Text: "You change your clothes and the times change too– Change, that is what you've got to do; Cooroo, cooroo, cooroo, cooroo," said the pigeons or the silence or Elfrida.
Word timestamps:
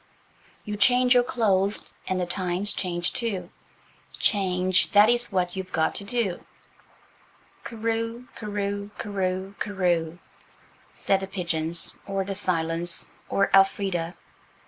"You 0.65 0.77
change 0.77 1.13
your 1.13 1.21
clothes 1.21 1.93
and 2.07 2.19
the 2.19 2.25
times 2.25 2.73
change 2.73 3.13
too– 3.13 3.51
Change, 4.17 4.89
that 4.93 5.09
is 5.09 5.31
what 5.31 5.55
you've 5.55 5.71
got 5.71 5.93
to 5.93 6.03
do; 6.03 6.43
Cooroo, 7.63 8.27
cooroo, 8.35 8.89
cooroo, 8.97 9.53
cooroo," 9.59 10.17
said 10.95 11.19
the 11.19 11.27
pigeons 11.27 11.93
or 12.07 12.23
the 12.23 12.33
silence 12.33 13.11
or 13.29 13.51
Elfrida. 13.55 14.15